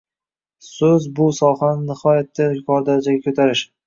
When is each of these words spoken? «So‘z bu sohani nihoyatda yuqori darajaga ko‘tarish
«So‘z 0.67 1.03
bu 1.19 1.27
sohani 1.39 1.85
nihoyatda 1.89 2.47
yuqori 2.55 2.87
darajaga 2.89 3.23
ko‘tarish 3.27 3.63